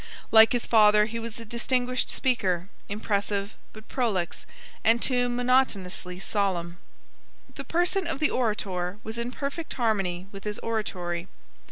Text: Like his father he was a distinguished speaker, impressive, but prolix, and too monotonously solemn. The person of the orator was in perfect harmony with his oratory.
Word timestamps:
Like 0.31 0.53
his 0.53 0.65
father 0.65 1.05
he 1.05 1.19
was 1.19 1.39
a 1.39 1.45
distinguished 1.45 2.09
speaker, 2.09 2.69
impressive, 2.89 3.53
but 3.71 3.87
prolix, 3.87 4.47
and 4.83 4.99
too 4.99 5.29
monotonously 5.29 6.19
solemn. 6.19 6.79
The 7.53 7.63
person 7.63 8.07
of 8.07 8.19
the 8.19 8.31
orator 8.31 8.97
was 9.03 9.19
in 9.19 9.31
perfect 9.31 9.73
harmony 9.73 10.25
with 10.31 10.43
his 10.43 10.57
oratory. 10.63 11.27